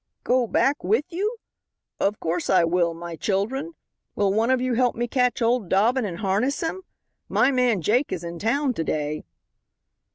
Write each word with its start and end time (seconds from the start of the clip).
"Go 0.23 0.47
back 0.47 0.83
with 0.83 1.05
you? 1.09 1.37
Of 1.99 2.19
course, 2.19 2.49
I 2.49 2.63
will, 2.63 2.95
my 2.95 3.15
children. 3.15 3.73
Will 4.15 4.33
one 4.33 4.49
of 4.49 4.59
you 4.59 4.73
help 4.73 4.95
me 4.95 5.07
catch 5.07 5.43
old 5.43 5.69
Dobbin 5.69 6.05
and 6.05 6.17
harness 6.21 6.61
him? 6.61 6.81
My 7.29 7.51
man 7.51 7.83
Jake 7.83 8.11
is 8.11 8.23
in 8.23 8.39
town 8.39 8.73
to 8.73 8.83
day." 8.83 9.23